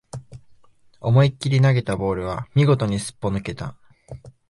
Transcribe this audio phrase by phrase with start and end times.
[0.99, 3.75] 思いっきり投げたボールは見事にすっぽ抜けた